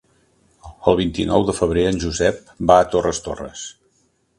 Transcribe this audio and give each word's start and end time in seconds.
El 0.91 0.97
vint-i-nou 1.01 1.47
de 1.51 1.55
febrer 1.59 1.85
en 1.93 2.03
Josep 2.07 2.43
va 2.73 2.79
a 2.79 2.89
Torres 2.97 3.25
Torres. 3.29 3.73